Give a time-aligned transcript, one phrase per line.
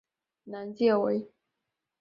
[0.45, 1.31] 南界为。